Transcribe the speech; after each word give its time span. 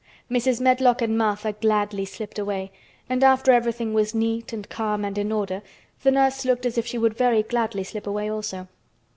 Mrs. 0.31 0.59
Medlock 0.59 1.03
and 1.03 1.15
Martha 1.15 1.53
gladly 1.53 2.05
slipped 2.05 2.39
away, 2.39 2.71
and 3.07 3.23
after 3.23 3.51
everything 3.51 3.93
was 3.93 4.15
neat 4.15 4.51
and 4.51 4.67
calm 4.67 5.05
and 5.05 5.15
in 5.15 5.31
order 5.31 5.61
the 6.01 6.09
nurse 6.09 6.43
looked 6.43 6.65
as 6.65 6.75
if 6.75 6.87
she 6.87 6.97
would 6.97 7.13
very 7.15 7.43
gladly 7.43 7.83
slip 7.83 8.07
away 8.07 8.27
also. 8.27 8.67